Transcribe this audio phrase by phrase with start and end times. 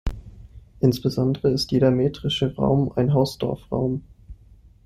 [0.79, 4.03] Insbesondere ist jeder metrische Raum ein Hausdorff-Raum.